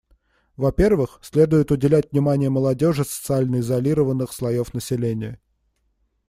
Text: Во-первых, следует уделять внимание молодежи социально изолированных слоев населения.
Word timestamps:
Во-первых, 0.57 1.19
следует 1.21 1.69
уделять 1.71 2.11
внимание 2.11 2.49
молодежи 2.49 3.05
социально 3.05 3.59
изолированных 3.59 4.33
слоев 4.33 4.73
населения. 4.73 5.39